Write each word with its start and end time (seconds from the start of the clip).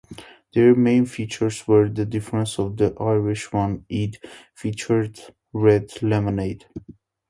Their 0.55 0.73
main 0.73 1.05
features 1.05 1.67
were 1.67 1.87
the 1.87 2.07
difference 2.07 2.57
of 2.57 2.75
the 2.75 2.95
Irish.One 2.99 3.85
ad 3.93 4.17
featured 4.55 5.19
Red 5.53 6.01
Lemonade. 6.01 6.65